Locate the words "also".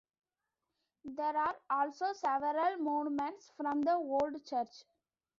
1.69-2.11